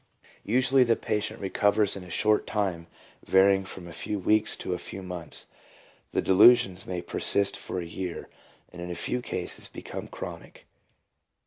[0.47, 2.87] Usually the patient recovers in a short time
[3.23, 5.45] varying from a few weeks to a few months.
[6.09, 8.27] The delusions may persist for a year,
[8.73, 10.65] and in a few cases become chronic.